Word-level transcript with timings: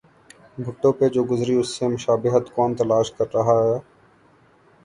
بھٹو 0.57 0.89
پہ 0.97 1.05
جو 1.09 1.21
گزری 1.23 1.55
اس 1.55 1.69
سے 1.75 1.87
مشابہت 1.87 2.45
کون 2.55 2.69
تلاش 2.75 3.11
کر 3.11 3.27
رہا 3.35 3.57
ہے؟ 3.63 3.77